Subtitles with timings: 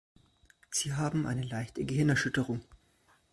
[0.71, 2.63] Sie haben eine leichte Gehirnerschütterung.